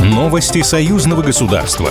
[0.00, 1.90] Новости союзного государства.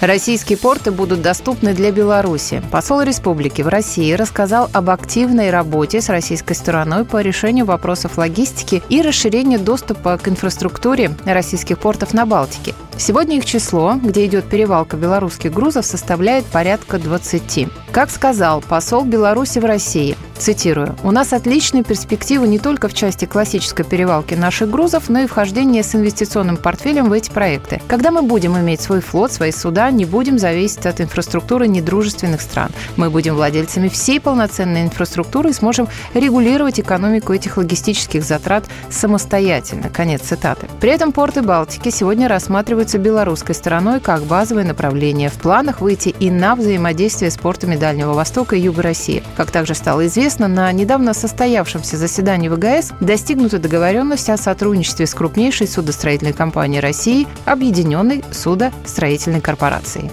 [0.00, 2.62] Российские порты будут доступны для Беларуси.
[2.70, 8.82] Посол республики в России рассказал об активной работе с российской стороной по решению вопросов логистики
[8.88, 12.74] и расширению доступа к инфраструктуре российских портов на Балтике.
[12.98, 17.68] Сегодня их число, где идет перевалка белорусских грузов, составляет порядка 20.
[17.92, 23.24] Как сказал посол Беларуси в России, цитирую, «У нас отличные перспективы не только в части
[23.24, 27.80] классической перевалки наших грузов, но и вхождения с инвестиционным портфелем в эти проекты.
[27.88, 32.70] Когда мы будем иметь свой флот, свои суда, не будем зависеть от инфраструктуры недружественных стран.
[32.96, 39.88] Мы будем владельцами всей полноценной инфраструктуры и сможем регулировать экономику этих логистических затрат самостоятельно».
[39.90, 40.68] Конец цитаты.
[40.80, 45.28] При этом порты Балтики сегодня рассматривают рассматриваются белорусской стороной как базовое направление.
[45.28, 49.22] В планах выйти и на взаимодействие с портами Дальнего Востока и Юга России.
[49.36, 55.66] Как также стало известно, на недавно состоявшемся заседании ВГС достигнута договоренность о сотрудничестве с крупнейшей
[55.66, 60.10] судостроительной компанией России Объединенной судостроительной корпорацией.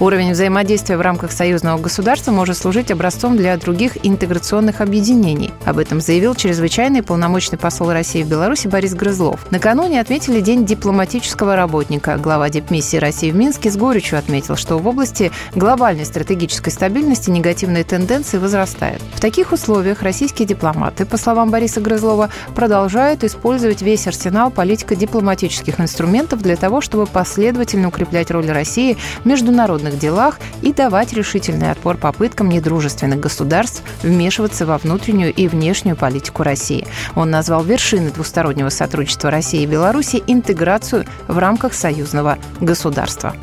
[0.00, 5.52] Уровень взаимодействия в рамках союзного государства может служить образцом для других интеграционных объединений.
[5.64, 9.46] Об этом заявил чрезвычайный полномочный посол России в Беларуси Борис Грызлов.
[9.52, 12.16] Накануне отметили День дипломатического работника.
[12.16, 17.84] Глава дипмиссии России в Минске с горечью отметил, что в области глобальной стратегической стабильности негативные
[17.84, 19.00] тенденции возрастают.
[19.14, 26.42] В таких условиях российские дипломаты, по словам Бориса Грызлова, продолжают использовать весь арсенал политико-дипломатических инструментов
[26.42, 31.96] для того, чтобы последовательно укреплять роль России в международной международных делах и давать решительный отпор
[31.96, 36.86] попыткам недружественных государств вмешиваться во внутреннюю и внешнюю политику России.
[37.14, 43.34] Он назвал вершины двустороннего сотрудничества России и Беларуси интеграцию в рамках союзного государства.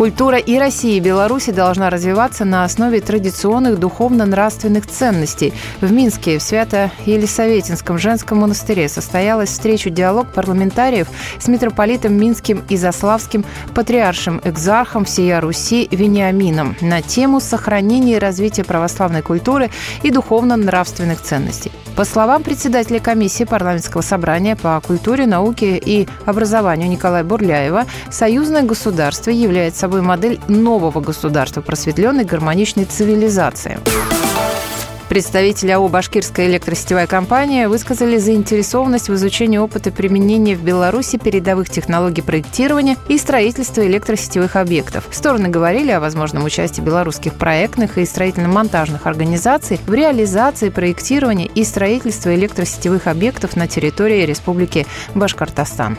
[0.00, 5.52] Культура и России, и Беларуси должна развиваться на основе традиционных духовно-нравственных ценностей.
[5.82, 11.06] В Минске, в Свято-Елисаветинском женском монастыре состоялась встреча диалог парламентариев
[11.38, 18.64] с митрополитом Минским и Заславским патриаршим экзархом всея Руси Вениамином на тему сохранения и развития
[18.64, 19.68] православной культуры
[20.02, 21.72] и духовно-нравственных ценностей.
[21.94, 29.28] По словам председателя комиссии парламентского собрания по культуре, науке и образованию Николая Бурляева, союзное государство
[29.30, 33.80] является собой модель нового государства, просветленной гармоничной цивилизации.
[35.08, 42.22] Представители АО «Башкирская электросетевая компания» высказали заинтересованность в изучении опыта применения в Беларуси передовых технологий
[42.22, 45.08] проектирования и строительства электросетевых объектов.
[45.10, 52.32] Стороны говорили о возможном участии белорусских проектных и строительно-монтажных организаций в реализации проектирования и строительства
[52.32, 54.86] электросетевых объектов на территории Республики
[55.16, 55.98] Башкортостан.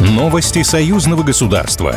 [0.00, 1.96] Новости союзного государства.